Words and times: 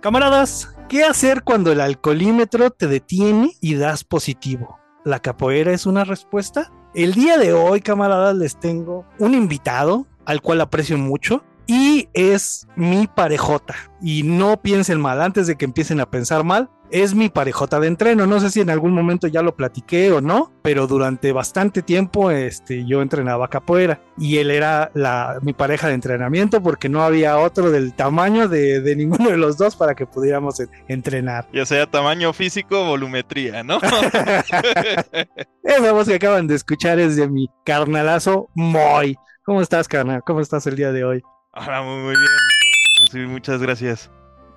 Camaradas, 0.00 0.76
¿qué 0.88 1.02
hacer 1.02 1.42
cuando 1.42 1.72
el 1.72 1.80
alcoholímetro 1.80 2.70
te 2.70 2.86
detiene 2.86 3.50
y 3.60 3.74
das 3.74 4.04
positivo? 4.04 4.78
¿La 5.04 5.18
capoeira 5.18 5.72
es 5.72 5.86
una 5.86 6.04
respuesta? 6.04 6.72
El 6.94 7.14
día 7.14 7.36
de 7.36 7.52
hoy, 7.52 7.80
camaradas, 7.80 8.36
les 8.36 8.60
tengo 8.60 9.06
un 9.18 9.34
invitado 9.34 10.06
al 10.24 10.40
cual 10.40 10.60
aprecio 10.60 10.96
mucho 10.98 11.42
y 11.68 12.08
es 12.14 12.66
mi 12.74 13.06
parejota. 13.06 13.76
Y 14.00 14.24
no 14.24 14.60
piensen 14.60 15.00
mal, 15.00 15.20
antes 15.20 15.46
de 15.46 15.56
que 15.56 15.66
empiecen 15.66 16.00
a 16.00 16.10
pensar 16.10 16.42
mal, 16.42 16.70
es 16.90 17.14
mi 17.14 17.28
parejota 17.28 17.78
de 17.78 17.88
entreno. 17.88 18.26
No 18.26 18.40
sé 18.40 18.50
si 18.50 18.62
en 18.62 18.70
algún 18.70 18.92
momento 18.94 19.26
ya 19.26 19.42
lo 19.42 19.54
platiqué 19.54 20.10
o 20.10 20.22
no, 20.22 20.50
pero 20.62 20.86
durante 20.86 21.30
bastante 21.32 21.82
tiempo 21.82 22.30
este, 22.30 22.86
yo 22.86 23.02
entrenaba 23.02 23.48
capoeira 23.48 24.00
y 24.16 24.38
él 24.38 24.50
era 24.50 24.90
la, 24.94 25.38
mi 25.42 25.52
pareja 25.52 25.88
de 25.88 25.94
entrenamiento 25.94 26.62
porque 26.62 26.88
no 26.88 27.02
había 27.02 27.36
otro 27.36 27.70
del 27.70 27.92
tamaño 27.92 28.48
de, 28.48 28.80
de 28.80 28.96
ninguno 28.96 29.28
de 29.28 29.36
los 29.36 29.58
dos 29.58 29.76
para 29.76 29.94
que 29.94 30.06
pudiéramos 30.06 30.62
entrenar. 30.88 31.46
Ya 31.52 31.66
sea 31.66 31.86
tamaño 31.86 32.32
físico 32.32 32.80
o 32.80 32.86
volumetría, 32.86 33.62
¿no? 33.62 33.78
Esa 35.62 35.92
voz 35.92 36.08
que 36.08 36.14
acaban 36.14 36.46
de 36.46 36.54
escuchar 36.54 36.98
es 36.98 37.16
de 37.16 37.28
mi 37.28 37.50
carnalazo 37.66 38.48
Moy. 38.54 39.18
¿Cómo 39.44 39.60
estás, 39.60 39.86
carnal? 39.86 40.22
¿Cómo 40.24 40.40
estás 40.40 40.66
el 40.66 40.76
día 40.76 40.92
de 40.92 41.04
hoy? 41.04 41.22
Hola, 41.54 41.82
muy, 41.82 42.14
bien. 42.14 43.08
Sí, 43.10 43.18
muchas 43.20 43.60
gracias. 43.62 44.10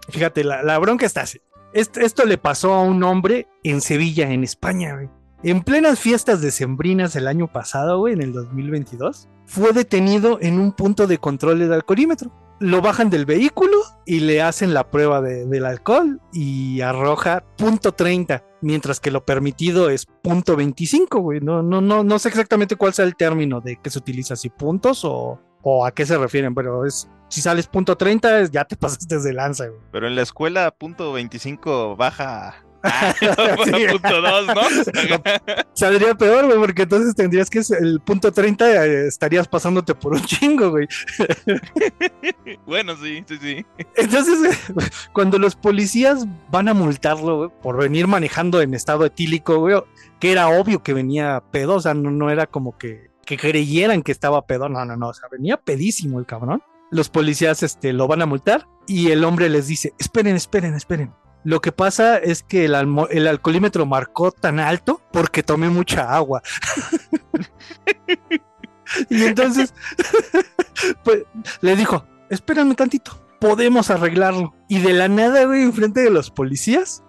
Fíjate, 0.10 0.44
la, 0.44 0.78
bronca 0.78 1.06
está 1.06 1.22
así. 1.22 1.40
Esto, 1.74 2.26
le 2.26 2.38
pasó 2.38 2.74
a 2.74 2.82
un 2.82 3.02
hombre 3.04 3.48
en 3.64 3.80
Sevilla, 3.80 4.30
en 4.30 4.44
España. 4.44 5.10
En 5.42 5.64
plenas 5.64 6.00
fiestas 6.00 6.42
decembrinas 6.42 7.16
el 7.16 7.28
año 7.28 7.48
pasado, 7.48 8.00
güey, 8.00 8.14
en 8.14 8.22
el 8.22 8.34
2022, 8.34 9.30
fue 9.46 9.72
detenido 9.72 10.38
en 10.42 10.60
un 10.60 10.74
punto 10.74 11.08
de 11.08 11.18
control 11.18 11.60
del 11.60 11.74
alcoholímetro. 11.74 12.32
Lo 12.60 12.82
bajan 12.82 13.10
del 13.10 13.26
vehículo 13.26 13.78
y 14.06 14.20
le 14.20 14.42
hacen 14.42 14.74
la 14.74 14.92
prueba 14.92 15.22
del 15.22 15.66
alcohol 15.66 16.20
y 16.32 16.82
arroja 16.82 17.44
punto 17.58 17.94
30, 17.94 18.44
mientras 18.62 19.00
que 19.00 19.10
lo 19.10 19.26
permitido 19.26 19.90
es 19.90 20.06
punto 20.06 20.56
25, 20.56 21.20
güey. 21.20 21.40
No, 21.40 21.64
no, 21.64 21.82
no, 21.82 22.04
no 22.04 22.20
sé 22.20 22.30
exactamente 22.30 22.76
cuál 22.76 22.94
sea 22.94 23.06
el 23.06 23.16
término 23.16 23.62
de 23.62 23.78
que 23.78 23.90
se 23.90 23.98
utiliza, 23.98 24.36
si 24.36 24.50
puntos 24.50 25.04
o, 25.06 25.40
o 25.62 25.86
a 25.86 25.92
qué 25.92 26.06
se 26.06 26.18
refieren, 26.18 26.54
pero 26.56 26.86
es 26.86 27.08
si 27.28 27.42
sales 27.42 27.68
punto 27.68 27.96
30 27.96 28.46
ya 28.46 28.66
te 28.66 28.76
pasaste 28.78 29.20
de 29.20 29.34
lanza, 29.34 29.68
güey. 29.68 29.80
Pero 29.92 30.08
en 30.08 30.16
la 30.16 30.22
escuela 30.22 30.72
punto 30.72 31.14
25 31.14 31.96
baja 31.96 32.56
Ah, 32.84 33.14
punto 33.92 34.22
2, 34.22 34.48
¿no? 34.48 34.62
Saldría 35.74 36.16
peor, 36.16 36.48
güey, 36.48 36.58
porque 36.58 36.84
entonces 36.84 37.14
tendrías 37.14 37.50
que 37.50 37.62
el 37.80 38.00
punto 38.02 38.32
30 38.32 38.86
eh, 38.86 39.08
estarías 39.08 39.48
pasándote 39.48 39.94
por 39.94 40.14
un 40.14 40.22
chingo, 40.22 40.72
güey. 40.72 40.88
bueno, 42.66 42.96
sí, 42.96 43.24
sí, 43.28 43.38
sí. 43.40 43.66
Entonces, 43.96 44.60
cuando 45.14 45.38
los 45.38 45.56
policías 45.56 46.26
van 46.50 46.70
a 46.70 46.74
multarlo, 46.74 47.38
güey, 47.38 47.50
por 47.62 47.78
venir 47.78 48.08
manejando 48.08 48.62
en 48.62 48.74
estado 48.74 49.06
etílico, 49.06 49.60
güey, 49.60 49.80
que 50.20 50.32
era 50.32 50.50
obvio 50.50 50.82
que 50.82 50.94
venía 50.94 51.44
pedo, 51.52 51.76
o 51.76 51.82
sea, 51.82 51.94
no, 51.94 52.10
no 52.10 52.32
era 52.32 52.48
como 52.48 52.78
que, 52.80 53.11
que 53.38 53.50
creyeran 53.50 54.04
que 54.04 54.12
estaba 54.12 54.46
pedo, 54.46 54.70
no, 54.70 54.84
no, 54.86 54.98
no, 54.98 55.10
o 55.10 55.14
sea, 55.14 55.30
venía 55.32 55.58
pedísimo 55.58 56.20
el 56.20 56.26
cabrón 56.26 56.62
los 56.92 57.10
policías 57.10 57.64
este, 57.64 57.94
lo 57.94 58.08
van 58.08 58.22
a 58.22 58.28
multar 58.28 58.68
y 58.86 59.10
el 59.12 59.24
hombre 59.24 59.50
les 59.50 59.66
dice, 59.66 59.94
esperen, 59.98 60.36
esperen, 60.36 60.76
esperen. 60.76 61.14
Lo 61.44 61.60
que 61.62 61.72
pasa 61.72 62.18
es 62.18 62.44
que 62.44 62.66
el, 62.66 62.76
el 63.10 63.28
alcoholímetro 63.28 63.86
marcó 63.88 64.32
tan 64.32 64.60
alto 64.60 65.02
porque 65.12 65.42
tomé 65.42 65.70
mucha 65.70 66.14
agua. 66.14 66.44
y 69.10 69.24
entonces 69.24 69.74
pues, 71.04 71.24
le 71.62 71.76
dijo, 71.76 72.06
espérame 72.30 72.76
tantito, 72.76 73.26
podemos 73.40 73.90
arreglarlo. 73.90 74.54
Y 74.68 74.80
de 74.80 74.94
la 74.94 75.08
nada, 75.08 75.46
güey, 75.46 75.64
enfrente 75.64 76.02
de 76.02 76.12
los 76.12 76.30
policías, 76.30 77.04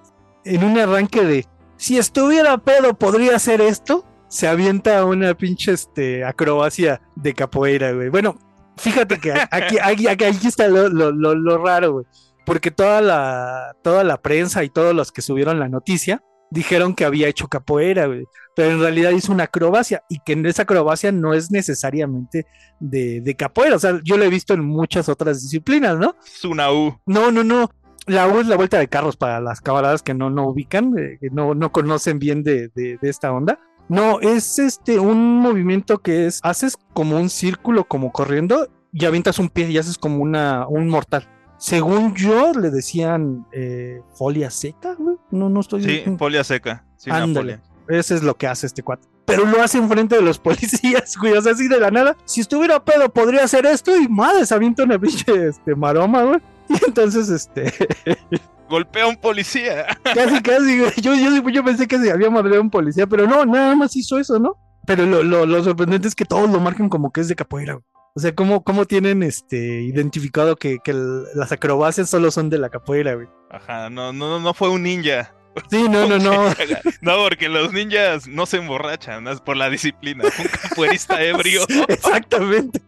en 0.44 0.64
un 0.64 0.78
arranque 0.78 1.24
de, 1.24 1.46
si 1.76 1.98
estuviera 1.98 2.56
pedo, 2.58 2.94
podría 2.94 3.36
hacer 3.36 3.60
esto, 3.60 4.06
se 4.32 4.48
avienta 4.48 5.04
una 5.04 5.34
pinche 5.34 5.72
este, 5.72 6.24
acrobacia 6.24 7.02
de 7.14 7.34
capoeira, 7.34 7.92
güey. 7.92 8.08
Bueno, 8.08 8.38
Fíjate 8.76 9.18
que 9.18 9.32
aquí, 9.50 9.76
aquí, 9.80 10.06
aquí 10.08 10.46
está 10.46 10.68
lo, 10.68 10.88
lo, 10.88 11.12
lo, 11.12 11.58
raro, 11.58 11.92
güey. 11.92 12.06
Porque 12.44 12.70
toda 12.70 13.00
la, 13.00 13.76
toda 13.82 14.02
la 14.02 14.20
prensa 14.20 14.64
y 14.64 14.70
todos 14.70 14.94
los 14.94 15.12
que 15.12 15.22
subieron 15.22 15.60
la 15.60 15.68
noticia 15.68 16.22
dijeron 16.50 16.94
que 16.94 17.04
había 17.04 17.28
hecho 17.28 17.48
capoeira, 17.48 18.06
güey. 18.06 18.24
Pero 18.56 18.72
en 18.72 18.80
realidad 18.80 19.10
hizo 19.10 19.32
una 19.32 19.44
acrobacia 19.44 20.02
y 20.08 20.18
que 20.24 20.32
en 20.32 20.44
esa 20.46 20.62
acrobacia 20.62 21.12
no 21.12 21.34
es 21.34 21.50
necesariamente 21.50 22.46
de, 22.80 23.20
de 23.20 23.36
capoeira. 23.36 23.76
O 23.76 23.78
sea, 23.78 24.00
yo 24.04 24.16
lo 24.16 24.24
he 24.24 24.30
visto 24.30 24.54
en 24.54 24.64
muchas 24.64 25.08
otras 25.08 25.42
disciplinas, 25.42 25.98
¿no? 25.98 26.16
Es 26.24 26.44
una 26.44 26.72
U. 26.72 26.98
No, 27.06 27.30
no, 27.30 27.44
no. 27.44 27.70
La 28.06 28.26
U 28.26 28.40
es 28.40 28.48
la 28.48 28.56
vuelta 28.56 28.78
de 28.78 28.88
carros 28.88 29.16
para 29.16 29.40
las 29.40 29.60
camaradas 29.60 30.02
que 30.02 30.12
no, 30.12 30.28
no 30.28 30.48
ubican, 30.48 30.98
eh, 30.98 31.18
que 31.20 31.30
no, 31.30 31.54
no 31.54 31.70
conocen 31.70 32.18
bien 32.18 32.42
de, 32.42 32.68
de, 32.74 32.98
de 33.00 33.08
esta 33.08 33.32
onda. 33.32 33.60
No, 33.92 34.20
es 34.20 34.58
este 34.58 34.98
un 34.98 35.40
movimiento 35.40 35.98
que 35.98 36.24
es, 36.26 36.40
haces 36.42 36.78
como 36.94 37.18
un 37.18 37.28
círculo 37.28 37.84
como 37.84 38.10
corriendo 38.10 38.70
y 38.90 39.04
avientas 39.04 39.38
un 39.38 39.50
pie 39.50 39.68
y 39.68 39.76
haces 39.76 39.98
como 39.98 40.22
una, 40.22 40.66
un 40.66 40.88
mortal. 40.88 41.28
Según 41.58 42.14
yo, 42.14 42.54
le 42.54 42.70
decían 42.70 43.46
eh, 43.52 44.00
folia 44.14 44.50
seca, 44.50 44.94
güey. 44.94 45.18
No, 45.30 45.50
no 45.50 45.60
estoy. 45.60 45.84
Sí, 45.84 46.04
folia 46.18 46.42
seca. 46.42 46.86
Sí, 46.96 47.10
Ándale. 47.10 47.60
Ese 47.86 48.14
es 48.14 48.22
lo 48.22 48.34
que 48.34 48.46
hace 48.46 48.66
este 48.66 48.82
cuate. 48.82 49.06
Pero 49.26 49.44
lo 49.44 49.62
hace 49.62 49.76
enfrente 49.76 50.16
de 50.16 50.22
los 50.22 50.38
policías, 50.40 51.14
güey. 51.18 51.34
O 51.34 51.42
sea, 51.42 51.52
así 51.52 51.68
de 51.68 51.78
la 51.78 51.90
nada. 51.90 52.16
Si 52.24 52.40
estuviera 52.40 52.82
pedo, 52.82 53.10
podría 53.10 53.44
hacer 53.44 53.66
esto 53.66 53.94
y 53.94 54.08
madre, 54.08 54.46
se 54.46 54.54
avienta 54.54 54.84
una 54.84 54.98
pinche 54.98 55.48
este, 55.48 55.74
maroma, 55.74 56.22
güey. 56.22 56.40
Y 56.70 56.82
entonces, 56.86 57.28
este. 57.28 57.70
golpea 58.72 59.04
a 59.04 59.08
un 59.08 59.16
policía. 59.16 59.86
Casi, 60.02 60.42
casi, 60.42 60.78
güey. 60.78 60.92
Yo, 61.00 61.14
yo, 61.14 61.48
yo 61.50 61.62
pensé 61.62 61.86
que 61.86 61.98
se 61.98 62.10
había 62.10 62.30
madreado 62.30 62.60
a 62.60 62.62
un 62.62 62.70
policía, 62.70 63.06
pero 63.06 63.26
no, 63.26 63.44
nada 63.44 63.76
más 63.76 63.94
hizo 63.94 64.18
eso, 64.18 64.38
¿no? 64.38 64.56
Pero 64.86 65.06
lo, 65.06 65.22
lo, 65.22 65.46
lo, 65.46 65.62
sorprendente 65.62 66.08
es 66.08 66.14
que 66.14 66.24
todos 66.24 66.50
lo 66.50 66.58
marcan 66.58 66.88
como 66.88 67.12
que 67.12 67.20
es 67.20 67.28
de 67.28 67.36
capoeira, 67.36 67.74
güey. 67.74 67.84
O 68.14 68.20
sea, 68.20 68.34
¿cómo, 68.34 68.64
cómo 68.64 68.84
tienen 68.84 69.22
este 69.22 69.82
identificado 69.82 70.56
que, 70.56 70.78
que 70.82 70.92
las 70.92 71.52
acrobacias 71.52 72.10
solo 72.10 72.30
son 72.30 72.50
de 72.50 72.58
la 72.58 72.68
capoeira, 72.68 73.14
güey? 73.14 73.28
Ajá, 73.50 73.90
no, 73.90 74.12
no, 74.12 74.40
no 74.40 74.54
fue 74.54 74.70
un 74.70 74.82
ninja. 74.82 75.32
Sí, 75.70 75.88
no, 75.88 76.06
no, 76.08 76.18
no. 76.18 76.54
No, 77.02 77.16
porque 77.18 77.48
los 77.48 77.72
ninjas 77.72 78.26
no 78.26 78.46
se 78.46 78.56
emborrachan, 78.56 79.28
es 79.28 79.40
por 79.40 79.56
la 79.56 79.68
disciplina. 79.68 80.24
Un 80.24 80.46
capoeirista 80.46 81.22
ebrio. 81.22 81.62
Exactamente. 81.88 82.80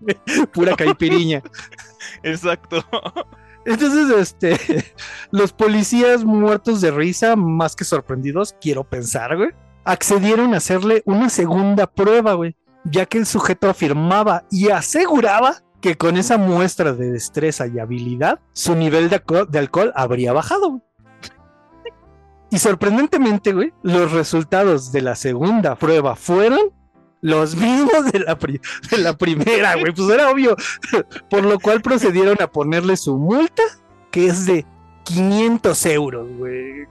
Pura 0.53 0.75
caipiriña. 0.75 1.43
Exacto. 2.23 2.85
Entonces, 3.67 4.11
este, 4.17 4.85
los 5.31 5.53
policías 5.53 6.25
muertos 6.25 6.81
de 6.81 6.91
risa, 6.91 7.37
más 7.37 7.75
que 7.77 7.85
sorprendidos, 7.85 8.55
quiero 8.61 8.85
pensar, 8.85 9.37
güey, 9.37 9.51
accedieron 9.85 10.55
a 10.55 10.59
hacerle 10.59 11.03
una 11.07 11.29
segunda 11.29 11.87
prueba, 11.87 12.35
güey, 12.35 12.57
ya 12.85 13.07
que 13.07 13.19
el 13.19 13.27
sujeto 13.27 13.69
afirmaba 13.69 14.45
y 14.51 14.69
aseguraba 14.69 15.63
que 15.81 15.97
con 15.97 16.17
esa 16.17 16.39
muestra 16.39 16.95
de 16.95 17.13
destreza 17.13 17.67
y 17.67 17.79
habilidad, 17.79 18.41
su 18.53 18.75
nivel 18.75 19.11
de, 19.11 19.59
alcohol, 19.59 19.93
habría 19.95 20.33
bajado. 20.33 20.81
Y 22.51 22.59
sorprendentemente, 22.59 23.53
güey, 23.53 23.75
los 23.83 24.13
resultados 24.13 24.93
de 24.93 25.03
la 25.03 25.15
segunda 25.15 25.75
prueba 25.75 26.17
fueron 26.17 26.73
los 27.25 27.57
mismos 27.57 28.13
de 28.13 28.19
la, 28.19 28.35
de 28.91 28.99
la 28.99 29.17
primera, 29.17 29.77
güey. 29.77 29.95
Pues 29.95 30.11
era 30.11 30.31
obvio. 30.31 30.55
Por 31.31 31.43
lo 31.43 31.59
cual 31.59 31.81
procedieron 31.81 32.37
a 32.43 32.49
ponerle 32.49 32.99
su 32.99 33.17
multa, 33.17 33.63
que 34.11 34.27
es 34.27 34.45
de 34.45 34.67
500 35.05 35.87
euros, 35.87 36.29
güey. 36.37 36.87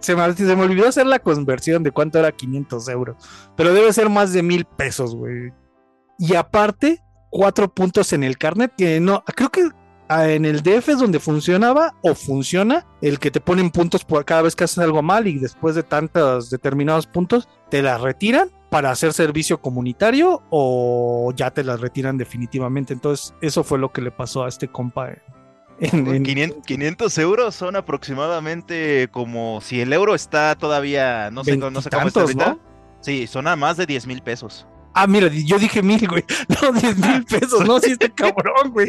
Se 0.00 0.14
me, 0.14 0.32
se 0.34 0.56
me 0.56 0.62
olvidó 0.62 0.86
hacer 0.86 1.06
la 1.06 1.18
conversión 1.18 1.82
de 1.82 1.90
cuánto 1.90 2.20
era 2.20 2.30
500 2.30 2.88
euros. 2.90 3.16
Pero 3.56 3.74
debe 3.74 3.92
ser 3.92 4.08
más 4.08 4.32
de 4.32 4.44
mil 4.44 4.64
pesos, 4.64 5.16
güey. 5.16 5.52
Y 6.16 6.36
aparte, 6.36 7.02
cuatro 7.28 7.68
puntos 7.68 8.12
en 8.12 8.22
el 8.22 8.38
carnet 8.38 8.72
que 8.78 9.00
no, 9.00 9.24
creo 9.24 9.50
que 9.50 9.68
ah, 10.08 10.28
en 10.28 10.44
el 10.44 10.62
DF 10.62 10.90
es 10.90 10.98
donde 11.00 11.18
funcionaba 11.18 11.92
o 12.02 12.14
funciona 12.14 12.86
el 13.02 13.18
que 13.18 13.32
te 13.32 13.40
ponen 13.40 13.70
puntos 13.70 14.04
por 14.04 14.24
cada 14.24 14.42
vez 14.42 14.54
que 14.54 14.62
haces 14.62 14.78
algo 14.78 15.02
mal 15.02 15.26
y 15.26 15.40
después 15.40 15.74
de 15.74 15.82
tantos 15.82 16.50
determinados 16.50 17.08
puntos 17.08 17.48
te 17.68 17.82
la 17.82 17.98
retiran 17.98 18.48
para 18.70 18.90
hacer 18.90 19.12
servicio 19.12 19.60
comunitario 19.60 20.42
o 20.50 21.32
ya 21.36 21.50
te 21.50 21.64
las 21.64 21.80
retiran 21.80 22.18
definitivamente. 22.18 22.92
Entonces, 22.92 23.34
eso 23.40 23.64
fue 23.64 23.78
lo 23.78 23.92
que 23.92 24.02
le 24.02 24.10
pasó 24.10 24.44
a 24.44 24.48
este 24.48 24.68
compa. 24.68 25.10
En, 25.78 26.22
500, 26.22 27.18
euros 27.18 27.54
son 27.54 27.76
aproximadamente 27.76 29.08
como 29.10 29.60
si 29.60 29.82
el 29.82 29.92
euro 29.92 30.14
está 30.14 30.54
todavía, 30.54 31.30
no 31.30 31.44
sé, 31.44 31.56
no 31.56 31.82
sé 31.82 31.90
cómo 31.90 32.08
está 32.08 32.22
ahorita. 32.22 32.58
Sí, 33.00 33.26
son 33.26 33.46
a 33.46 33.56
más 33.56 33.76
de 33.76 33.86
10 33.86 34.06
mil 34.06 34.22
pesos. 34.22 34.66
Ah, 34.98 35.06
mira, 35.06 35.28
yo 35.28 35.58
dije 35.58 35.82
mil, 35.82 36.08
güey. 36.08 36.24
No, 36.62 36.72
10 36.72 36.96
mil 36.96 37.24
pesos, 37.30 37.66
no, 37.66 37.78
si 37.78 37.92
este 37.92 38.10
cabrón, 38.10 38.70
güey. 38.72 38.88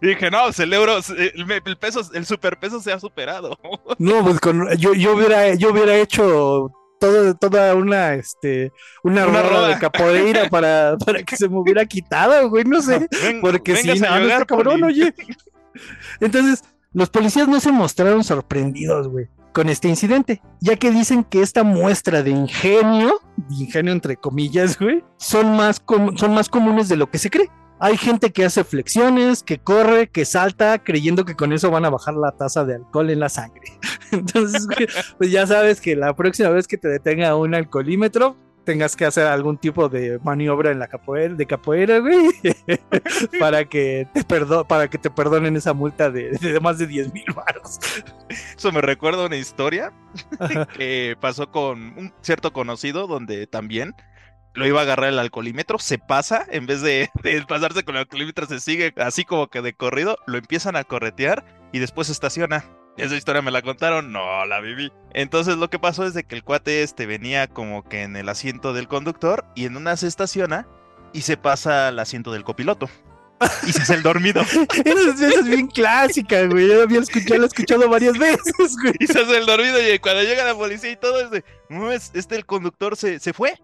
dije, 0.00 0.30
no, 0.30 0.44
pues 0.44 0.58
el 0.60 0.72
euro, 0.72 0.96
el, 0.96 1.76
peso, 1.76 2.00
el 2.14 2.24
superpeso 2.24 2.80
se 2.80 2.92
ha 2.92 2.98
superado. 2.98 3.58
No, 3.98 4.24
pues 4.24 4.40
con, 4.40 4.74
yo, 4.78 4.94
yo, 4.94 5.14
hubiera, 5.14 5.54
yo 5.54 5.72
hubiera 5.72 5.96
hecho 5.96 6.72
toda 7.38 7.74
una, 7.74 8.14
este, 8.14 8.72
una, 9.02 9.24
rueda 9.26 9.68
de 9.68 9.78
capoeira 9.78 10.48
para, 10.50 10.96
para 10.98 11.22
que 11.22 11.36
se 11.36 11.48
me 11.48 11.58
hubiera 11.58 11.84
quitado, 11.86 12.48
güey, 12.48 12.64
no 12.64 12.80
sé. 12.82 13.08
porque 13.40 13.76
si 13.76 13.98
no, 13.98 14.20
no 14.20 14.46
cabrón, 14.46 14.84
oye. 14.84 15.14
Entonces, 16.20 16.62
Los 16.92 17.10
policías 17.10 17.48
no 17.48 17.60
se 17.60 17.72
mostraron 17.72 18.22
sorprendidos, 18.22 19.08
güey, 19.08 19.28
con 19.52 19.68
este 19.68 19.88
incidente, 19.88 20.40
ya 20.60 20.76
que 20.76 20.90
dicen 20.90 21.24
que 21.24 21.42
esta 21.42 21.64
muestra 21.64 22.22
de 22.22 22.30
ingenio, 22.30 23.20
de 23.36 23.54
ingenio 23.54 23.92
entre 23.92 24.16
comillas, 24.16 24.78
güey, 24.78 25.04
son 25.16 25.56
más, 25.56 25.82
son 26.16 26.34
más 26.34 26.48
comunes 26.48 26.88
de 26.88 26.96
lo 26.96 27.10
que 27.10 27.18
se 27.18 27.30
cree. 27.30 27.50
Hay 27.80 27.96
gente 27.96 28.32
que 28.32 28.44
hace 28.44 28.64
flexiones, 28.64 29.42
que 29.42 29.58
corre, 29.58 30.08
que 30.08 30.24
salta, 30.24 30.78
creyendo 30.78 31.24
que 31.24 31.34
con 31.34 31.52
eso 31.52 31.70
van 31.70 31.84
a 31.84 31.90
bajar 31.90 32.14
la 32.14 32.32
tasa 32.32 32.64
de 32.64 32.76
alcohol 32.76 33.10
en 33.10 33.20
la 33.20 33.28
sangre. 33.28 33.78
Entonces, 34.14 34.66
pues 35.18 35.30
ya 35.30 35.46
sabes 35.46 35.80
que 35.80 35.96
la 35.96 36.14
próxima 36.14 36.50
vez 36.50 36.66
que 36.66 36.78
te 36.78 36.88
detenga 36.88 37.36
un 37.36 37.54
alcoholímetro, 37.54 38.36
tengas 38.64 38.96
que 38.96 39.04
hacer 39.04 39.26
algún 39.26 39.58
tipo 39.58 39.88
de 39.88 40.18
maniobra 40.24 40.70
en 40.70 40.78
la 40.78 40.88
capoeira, 40.88 41.34
de 41.34 41.46
capoeira, 41.46 41.98
güey, 41.98 42.30
para 43.38 43.66
que 43.66 44.08
te 44.12 44.24
para 44.24 44.88
que 44.88 44.98
te 44.98 45.10
perdonen 45.10 45.56
esa 45.56 45.74
multa 45.74 46.10
de, 46.10 46.58
más 46.60 46.78
de 46.78 46.86
10 46.86 47.12
mil 47.12 47.26
baros. 47.34 47.78
Eso 48.56 48.72
me 48.72 48.80
recuerda 48.80 49.26
una 49.26 49.36
historia 49.36 49.92
que 50.76 51.16
pasó 51.20 51.50
con 51.50 51.96
un 51.98 52.12
cierto 52.22 52.52
conocido 52.52 53.06
donde 53.06 53.46
también 53.46 53.94
lo 54.54 54.66
iba 54.66 54.80
a 54.80 54.82
agarrar 54.84 55.08
el 55.10 55.18
alcoholímetro, 55.18 55.78
se 55.78 55.98
pasa, 55.98 56.46
en 56.48 56.66
vez 56.66 56.80
de, 56.80 57.10
pasarse 57.48 57.82
con 57.82 57.96
el 57.96 58.02
alcoholímetro, 58.02 58.46
se 58.46 58.60
sigue 58.60 58.94
así 58.96 59.24
como 59.24 59.48
que 59.48 59.62
de 59.62 59.74
corrido, 59.74 60.16
lo 60.26 60.38
empiezan 60.38 60.76
a 60.76 60.84
corretear 60.84 61.44
y 61.72 61.80
después 61.80 62.06
se 62.06 62.12
estaciona. 62.12 62.64
Esa 62.96 63.16
historia 63.16 63.42
me 63.42 63.50
la 63.50 63.62
contaron, 63.62 64.12
no 64.12 64.46
la 64.46 64.60
viví. 64.60 64.92
Entonces 65.12 65.56
lo 65.56 65.68
que 65.68 65.78
pasó 65.78 66.06
es 66.06 66.14
de 66.14 66.24
que 66.24 66.36
el 66.36 66.44
cuate 66.44 66.82
este 66.82 67.06
venía 67.06 67.48
como 67.48 67.82
que 67.82 68.02
en 68.02 68.16
el 68.16 68.28
asiento 68.28 68.72
del 68.72 68.88
conductor 68.88 69.44
y 69.54 69.64
en 69.64 69.76
una 69.76 69.96
se 69.96 70.06
estaciona 70.06 70.66
y 71.12 71.22
se 71.22 71.36
pasa 71.36 71.88
al 71.88 71.98
asiento 71.98 72.32
del 72.32 72.44
copiloto. 72.44 72.88
Y 73.66 73.72
se 73.72 73.82
hace 73.82 73.94
el 73.94 74.02
dormido. 74.02 74.42
esa, 74.84 75.26
es 75.28 75.44
bien 75.44 75.66
clásica, 75.66 76.44
güey. 76.46 76.68
Yo 76.68 76.82
había 76.82 77.00
escuchado, 77.00 77.38
lo 77.38 77.44
he 77.44 77.48
escuchado 77.48 77.88
varias 77.88 78.16
veces, 78.16 78.76
güey. 78.80 78.94
Y 79.00 79.06
se 79.06 79.20
hace 79.20 79.38
el 79.38 79.46
dormido 79.46 79.76
y 79.82 79.98
cuando 79.98 80.22
llega 80.22 80.44
la 80.44 80.54
policía 80.54 80.90
y 80.90 80.96
todo 80.96 81.20
es 81.20 81.30
de, 81.30 81.44
no, 81.68 81.90
este 81.90 82.36
el 82.36 82.46
conductor 82.46 82.96
se, 82.96 83.18
se 83.18 83.32
fue. 83.32 83.54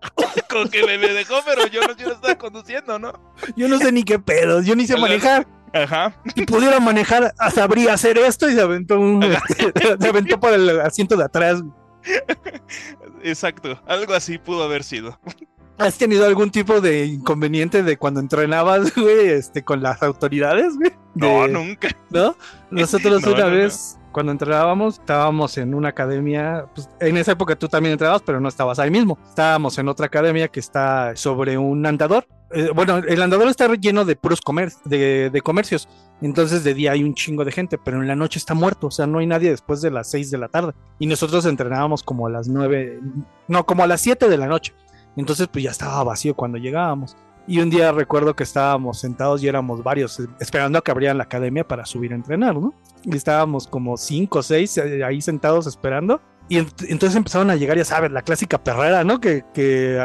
Como 0.50 0.68
que 0.68 0.84
me, 0.84 0.98
dejó, 0.98 1.36
pero 1.44 1.66
yo 1.66 1.82
no, 1.82 1.96
yo 1.96 2.12
estaba 2.12 2.36
conduciendo, 2.36 2.98
¿no? 2.98 3.12
Yo 3.56 3.68
no 3.68 3.78
sé 3.78 3.92
ni 3.92 4.02
qué 4.02 4.18
pedos, 4.18 4.66
yo 4.66 4.74
ni 4.74 4.86
sé 4.86 4.96
manejar. 4.96 5.46
Ajá. 5.72 6.14
Si 6.34 6.44
pudiera 6.44 6.80
manejar, 6.80 7.32
sabría 7.54 7.94
hacer 7.94 8.18
esto 8.18 8.48
y 8.48 8.54
se 8.54 8.60
aventó 8.60 8.98
un, 8.98 9.22
se 10.00 10.08
aventó 10.08 10.38
por 10.40 10.52
el 10.52 10.80
asiento 10.80 11.16
de 11.16 11.24
atrás. 11.24 11.62
Exacto, 13.22 13.80
algo 13.86 14.14
así 14.14 14.38
pudo 14.38 14.64
haber 14.64 14.82
sido. 14.82 15.18
¿Has 15.78 15.96
tenido 15.96 16.26
algún 16.26 16.50
tipo 16.50 16.80
de 16.80 17.06
inconveniente 17.06 17.82
de 17.82 17.96
cuando 17.96 18.20
entrenabas, 18.20 18.94
güey, 18.94 19.28
este, 19.28 19.62
con 19.64 19.82
las 19.82 20.02
autoridades, 20.02 20.76
güey? 20.76 20.92
No, 21.14 21.48
nunca. 21.48 21.88
¿No? 22.10 22.36
Nosotros 22.70 23.24
una 23.24 23.46
vez 23.46 23.98
cuando 24.12 24.32
entrenábamos, 24.32 24.98
estábamos 24.98 25.56
en 25.58 25.74
una 25.74 25.90
academia, 25.90 26.66
pues, 26.74 26.88
en 27.00 27.16
esa 27.16 27.32
época 27.32 27.56
tú 27.56 27.68
también 27.68 27.92
entrenabas, 27.92 28.22
pero 28.22 28.40
no 28.40 28.48
estabas 28.48 28.78
ahí 28.78 28.90
mismo. 28.90 29.18
Estábamos 29.28 29.78
en 29.78 29.88
otra 29.88 30.06
academia 30.06 30.48
que 30.48 30.60
está 30.60 31.14
sobre 31.16 31.56
un 31.58 31.84
andador. 31.86 32.26
Eh, 32.52 32.70
bueno, 32.74 32.96
el 32.98 33.22
andador 33.22 33.48
está 33.48 33.72
lleno 33.74 34.04
de 34.04 34.16
puros 34.16 34.40
de, 34.84 35.30
de, 35.30 35.40
comercios. 35.40 35.88
Entonces 36.20 36.64
de 36.64 36.74
día 36.74 36.92
hay 36.92 37.04
un 37.04 37.14
chingo 37.14 37.44
de 37.44 37.52
gente, 37.52 37.78
pero 37.78 38.00
en 38.00 38.08
la 38.08 38.16
noche 38.16 38.38
está 38.38 38.54
muerto. 38.54 38.88
O 38.88 38.90
sea, 38.90 39.06
no 39.06 39.20
hay 39.20 39.26
nadie 39.26 39.50
después 39.50 39.80
de 39.80 39.90
las 39.90 40.10
6 40.10 40.30
de 40.30 40.38
la 40.38 40.48
tarde. 40.48 40.72
Y 40.98 41.06
nosotros 41.06 41.46
entrenábamos 41.46 42.02
como 42.02 42.26
a 42.26 42.30
las 42.30 42.48
9, 42.48 43.00
no, 43.48 43.64
como 43.64 43.84
a 43.84 43.86
las 43.86 44.00
7 44.00 44.28
de 44.28 44.36
la 44.36 44.46
noche. 44.46 44.74
Entonces 45.16 45.48
pues 45.48 45.64
ya 45.64 45.70
estaba 45.70 46.02
vacío 46.02 46.34
cuando 46.34 46.58
llegábamos. 46.58 47.16
Y 47.50 47.58
un 47.58 47.68
día 47.68 47.90
recuerdo 47.90 48.36
que 48.36 48.44
estábamos 48.44 49.00
sentados 49.00 49.42
y 49.42 49.48
éramos 49.48 49.82
varios, 49.82 50.20
eh, 50.20 50.28
esperando 50.38 50.78
a 50.78 50.82
que 50.82 50.92
abrieran 50.92 51.18
la 51.18 51.24
academia 51.24 51.66
para 51.66 51.84
subir 51.84 52.12
a 52.12 52.14
entrenar, 52.14 52.54
¿no? 52.54 52.72
Y 53.02 53.16
estábamos 53.16 53.66
como 53.66 53.96
cinco 53.96 54.38
o 54.38 54.42
seis 54.44 54.78
eh, 54.78 55.02
ahí 55.02 55.20
sentados 55.20 55.66
esperando. 55.66 56.20
Y 56.50 56.58
entonces 56.58 57.14
empezaron 57.14 57.48
a 57.50 57.54
llegar, 57.54 57.76
ya 57.76 57.84
sabes, 57.84 58.10
la 58.10 58.22
clásica 58.22 58.60
perrera, 58.60 59.04
¿no? 59.04 59.20
Que, 59.20 59.44
que 59.54 59.96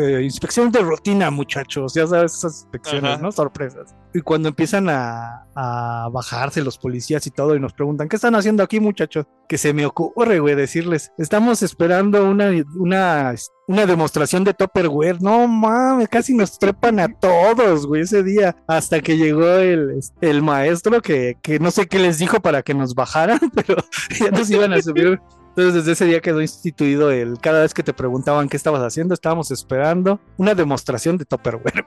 eh, 0.00 0.22
inspección 0.24 0.72
de 0.72 0.80
rutina, 0.80 1.30
muchachos, 1.30 1.94
ya 1.94 2.04
sabes, 2.04 2.34
esas 2.34 2.62
inspecciones, 2.62 3.20
¿no? 3.20 3.30
Sorpresas. 3.30 3.94
Y 4.12 4.20
cuando 4.20 4.48
empiezan 4.48 4.88
a, 4.88 5.46
a, 5.54 6.08
bajarse 6.10 6.64
los 6.64 6.78
policías 6.78 7.24
y 7.28 7.30
todo 7.30 7.54
y 7.54 7.60
nos 7.60 7.74
preguntan, 7.74 8.08
¿qué 8.08 8.16
están 8.16 8.34
haciendo 8.34 8.64
aquí, 8.64 8.80
muchachos? 8.80 9.26
Que 9.48 9.56
se 9.56 9.72
me 9.72 9.86
ocurre, 9.86 10.40
güey, 10.40 10.56
decirles, 10.56 11.12
estamos 11.16 11.62
esperando 11.62 12.28
una, 12.28 12.50
una, 12.74 13.32
una 13.68 13.86
demostración 13.86 14.42
de 14.42 14.52
Topperware. 14.52 15.22
No 15.22 15.46
mames, 15.46 16.08
casi 16.08 16.34
nos 16.34 16.58
trepan 16.58 16.98
a 16.98 17.08
todos, 17.08 17.86
güey, 17.86 18.02
ese 18.02 18.24
día. 18.24 18.56
Hasta 18.66 19.00
que 19.00 19.16
llegó 19.16 19.46
el, 19.46 20.00
el 20.20 20.42
maestro 20.42 21.00
que, 21.00 21.38
que 21.40 21.60
no 21.60 21.70
sé 21.70 21.86
qué 21.86 22.00
les 22.00 22.18
dijo 22.18 22.40
para 22.40 22.62
que 22.64 22.74
nos 22.74 22.96
bajaran, 22.96 23.38
pero 23.54 23.76
ya 24.18 24.32
nos 24.32 24.50
iban 24.50 24.72
a 24.72 24.82
subir 24.82 25.20
entonces 25.56 25.74
desde 25.74 25.92
ese 25.92 26.04
día 26.06 26.20
quedó 26.20 26.40
instituido 26.40 27.12
el 27.12 27.38
cada 27.38 27.62
vez 27.62 27.72
que 27.72 27.84
te 27.84 27.92
preguntaban 27.92 28.48
qué 28.48 28.56
estabas 28.56 28.82
haciendo, 28.82 29.14
estábamos 29.14 29.52
esperando 29.52 30.18
una 30.36 30.52
demostración 30.52 31.16
de 31.16 31.24
Topperware. 31.24 31.86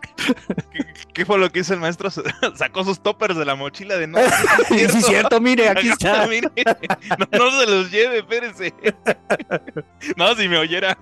¿Qué, 1.13 1.25
fue 1.25 1.37
lo 1.37 1.51
que 1.51 1.59
hizo 1.59 1.73
el 1.73 1.81
maestro? 1.81 2.09
Sacó 2.55 2.85
sus 2.85 3.01
toppers 3.01 3.35
de 3.35 3.43
la 3.43 3.55
mochila 3.55 3.97
de 3.97 4.07
no. 4.07 4.19
sí, 4.69 4.79
es 4.79 5.05
cierto, 5.05 5.41
mire, 5.41 5.67
aquí 5.67 5.89
está. 5.89 6.25
No, 6.27 7.59
se 7.59 7.65
los 7.67 7.91
lleve, 7.91 8.19
espérese. 8.19 8.73
No, 10.15 10.33
si 10.35 10.47
me 10.47 10.57
oyera. 10.57 10.97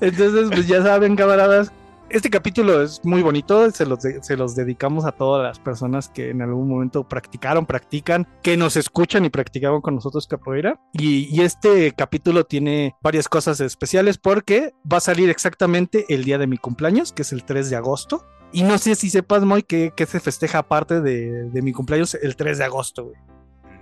Entonces, 0.00 0.50
pues 0.52 0.68
ya 0.68 0.82
saben, 0.82 1.16
camaradas, 1.16 1.72
este 2.10 2.30
capítulo 2.30 2.82
es 2.82 3.00
muy 3.04 3.22
bonito, 3.22 3.70
se 3.70 3.86
los, 3.86 4.00
se 4.00 4.36
los 4.36 4.54
dedicamos 4.54 5.04
a 5.04 5.12
todas 5.12 5.42
las 5.42 5.58
personas 5.58 6.08
que 6.08 6.30
en 6.30 6.42
algún 6.42 6.68
momento 6.68 7.08
practicaron, 7.08 7.66
practican, 7.66 8.28
que 8.42 8.56
nos 8.56 8.76
escuchan 8.76 9.24
y 9.24 9.30
practicaban 9.30 9.80
con 9.80 9.94
nosotros 9.94 10.26
capoeira. 10.26 10.80
Y, 10.92 11.42
este 11.44 11.92
capítulo 11.92 12.44
tiene 12.44 12.94
varias 13.02 13.28
cosas 13.28 13.60
especiales 13.60 14.16
porque 14.18 14.72
va 14.90 14.98
a 14.98 15.00
salir 15.00 15.28
exactamente 15.28 16.06
el 16.08 16.24
día 16.24 16.38
de 16.38 16.46
mi 16.46 16.56
cumpleaños, 16.56 17.12
que 17.12 17.22
es 17.22 17.32
el 17.32 17.44
3 17.44 17.70
de 17.70 17.76
agosto. 17.76 18.24
Y 18.52 18.62
no 18.62 18.78
sé 18.78 18.94
si 18.94 19.10
sepas, 19.10 19.42
Moy, 19.42 19.62
que, 19.62 19.92
que 19.94 20.06
se 20.06 20.20
festeja 20.20 20.58
aparte 20.58 21.00
de, 21.00 21.50
de 21.50 21.62
mi 21.62 21.72
cumpleaños 21.72 22.14
el 22.14 22.36
3 22.36 22.58
de 22.58 22.64
agosto, 22.64 23.04
güey. 23.04 23.16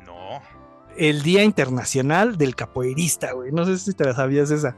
No. 0.07 0.41
El 0.97 1.23
Día 1.23 1.45
Internacional 1.45 2.37
del 2.39 2.57
Capoeirista, 2.57 3.33
güey. 3.33 3.53
No 3.53 3.65
sé 3.65 3.79
si 3.79 3.93
te 3.93 4.05
la 4.05 4.15
sabías 4.15 4.51
esa. 4.51 4.77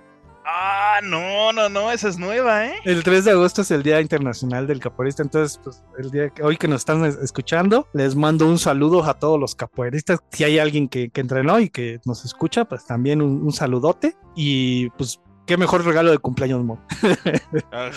Ah, 0.96 1.00
no, 1.02 1.52
no, 1.52 1.68
no, 1.68 1.90
esa 1.90 2.08
es 2.08 2.18
nueva, 2.18 2.66
¿eh? 2.66 2.74
El 2.84 3.02
3 3.02 3.24
de 3.24 3.32
agosto 3.32 3.62
es 3.62 3.70
el 3.72 3.82
Día 3.82 4.00
Internacional 4.00 4.68
del 4.68 4.78
Capoeirista, 4.78 5.24
entonces, 5.24 5.60
pues, 5.64 5.82
el 5.98 6.12
día 6.12 6.30
que 6.30 6.44
hoy 6.44 6.56
que 6.56 6.68
nos 6.68 6.82
están 6.82 7.04
escuchando, 7.04 7.88
les 7.92 8.14
mando 8.14 8.46
un 8.46 8.60
saludo 8.60 9.02
a 9.02 9.18
todos 9.18 9.40
los 9.40 9.56
capoeiristas. 9.56 10.20
Si 10.30 10.44
hay 10.44 10.60
alguien 10.60 10.88
que, 10.88 11.10
entrenó 11.12 11.58
y 11.58 11.68
que 11.68 12.00
nos 12.04 12.24
escucha, 12.24 12.64
pues 12.64 12.86
también 12.86 13.22
un, 13.22 13.52
saludote. 13.52 14.16
Y 14.36 14.90
pues 14.90 15.20
qué 15.48 15.56
mejor 15.56 15.84
regalo 15.84 16.12
de 16.12 16.18
cumpleaños, 16.18 16.62
Mo. 16.62 16.80
Ah, 17.72 17.90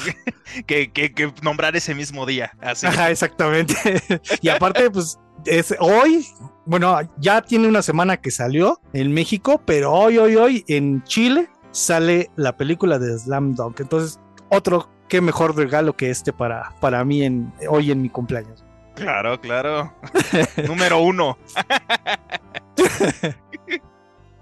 que, 0.65 0.91
que, 0.91 1.33
nombrar 1.43 1.75
ese 1.75 1.93
mismo 1.93 2.25
día. 2.25 2.51
Así. 2.61 2.87
Ajá, 2.87 3.11
exactamente. 3.11 3.75
y 4.41 4.49
aparte, 4.49 4.89
pues, 4.89 5.19
es 5.45 5.75
hoy, 5.79 6.25
bueno, 6.65 6.97
ya 7.19 7.43
tiene 7.43 7.67
una 7.67 7.83
semana 7.83 8.17
que 8.17 8.31
salió 8.31 8.81
en 8.93 9.13
México, 9.13 9.61
pero 9.65 9.93
hoy, 9.93 10.17
hoy, 10.17 10.35
hoy 10.35 10.65
en 10.67 11.03
Chile 11.03 11.47
sale 11.71 12.31
la 12.35 12.57
película 12.57 12.99
de 12.99 13.17
Slam 13.17 13.55
Dunk. 13.55 13.79
Entonces, 13.79 14.19
otro, 14.49 14.89
qué 15.07 15.21
mejor 15.21 15.55
regalo 15.55 15.95
que 15.95 16.09
este 16.09 16.33
para, 16.33 16.75
para 16.79 17.03
mí 17.03 17.23
en, 17.23 17.53
hoy 17.69 17.91
en 17.91 18.01
mi 18.01 18.09
cumpleaños. 18.09 18.63
Claro, 18.95 19.39
claro. 19.39 19.93
Número 20.67 20.99
uno. 20.99 21.37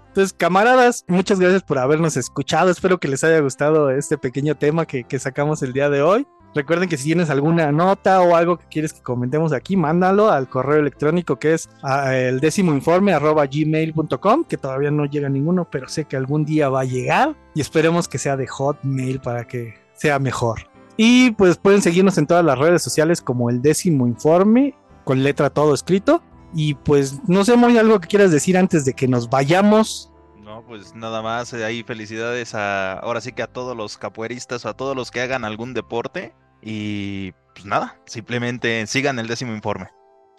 Entonces, 0.08 0.32
camaradas, 0.32 1.04
muchas 1.08 1.38
gracias 1.38 1.62
por 1.62 1.78
habernos 1.78 2.16
escuchado. 2.16 2.70
Espero 2.70 2.98
que 2.98 3.08
les 3.08 3.22
haya 3.22 3.38
gustado 3.40 3.90
este 3.90 4.16
pequeño 4.16 4.54
tema 4.54 4.86
que, 4.86 5.04
que 5.04 5.18
sacamos 5.18 5.62
el 5.62 5.74
día 5.74 5.90
de 5.90 6.00
hoy. 6.00 6.26
Recuerden 6.56 6.88
que 6.88 6.96
si 6.96 7.04
tienes 7.04 7.28
alguna 7.28 7.70
nota 7.70 8.22
o 8.22 8.34
algo 8.34 8.56
que 8.56 8.64
quieres 8.70 8.94
que 8.94 9.02
comentemos 9.02 9.52
aquí, 9.52 9.76
mándalo 9.76 10.30
al 10.30 10.48
correo 10.48 10.78
electrónico 10.78 11.38
que 11.38 11.52
es 11.52 11.68
el 12.10 12.40
décimo 12.40 12.72
informe 12.72 13.12
arroba 13.12 13.44
gmail.com, 13.44 14.44
que 14.44 14.56
todavía 14.56 14.90
no 14.90 15.04
llega 15.04 15.28
ninguno, 15.28 15.68
pero 15.70 15.86
sé 15.86 16.06
que 16.06 16.16
algún 16.16 16.46
día 16.46 16.70
va 16.70 16.80
a 16.80 16.84
llegar 16.84 17.36
y 17.54 17.60
esperemos 17.60 18.08
que 18.08 18.16
sea 18.16 18.38
de 18.38 18.46
hotmail 18.46 19.20
para 19.20 19.46
que 19.46 19.74
sea 19.92 20.18
mejor. 20.18 20.70
Y 20.96 21.32
pues 21.32 21.58
pueden 21.58 21.82
seguirnos 21.82 22.16
en 22.16 22.26
todas 22.26 22.42
las 22.42 22.58
redes 22.58 22.82
sociales 22.82 23.20
como 23.20 23.50
el 23.50 23.60
décimo 23.60 24.06
informe, 24.06 24.74
con 25.04 25.22
letra 25.22 25.50
todo 25.50 25.74
escrito. 25.74 26.22
Y 26.54 26.72
pues 26.72 27.20
no 27.28 27.44
sé 27.44 27.54
muy 27.56 27.76
algo 27.76 28.00
que 28.00 28.08
quieras 28.08 28.30
decir 28.30 28.56
antes 28.56 28.86
de 28.86 28.94
que 28.94 29.08
nos 29.08 29.28
vayamos. 29.28 30.10
No, 30.42 30.64
pues 30.66 30.94
nada 30.94 31.20
más, 31.20 31.52
eh, 31.52 31.66
ahí 31.66 31.82
felicidades 31.82 32.54
a 32.54 32.94
ahora 32.94 33.20
sí 33.20 33.32
que 33.32 33.42
a 33.42 33.46
todos 33.46 33.76
los 33.76 33.98
capoeiristas 33.98 34.64
o 34.64 34.70
a 34.70 34.74
todos 34.74 34.96
los 34.96 35.10
que 35.10 35.20
hagan 35.20 35.44
algún 35.44 35.74
deporte. 35.74 36.32
Y 36.68 37.30
pues 37.54 37.64
nada, 37.64 37.96
simplemente 38.06 38.84
sigan 38.88 39.20
el 39.20 39.28
décimo 39.28 39.54
informe. 39.54 39.86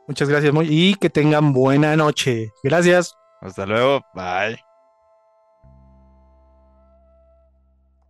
Muchas 0.10 0.28
gracias, 0.28 0.54
y 0.64 0.96
que 0.96 1.10
tengan 1.10 1.54
buena 1.54 1.96
noche. 1.96 2.52
Gracias. 2.64 3.16
Hasta 3.42 3.66
luego, 3.66 4.02
bye. 4.14 4.67